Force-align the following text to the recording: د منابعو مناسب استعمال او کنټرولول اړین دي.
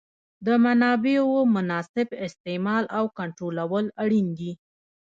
د 0.45 0.47
منابعو 0.65 1.39
مناسب 1.55 2.07
استعمال 2.27 2.83
او 2.97 3.03
کنټرولول 3.17 3.85
اړین 4.03 4.27
دي. 4.39 4.51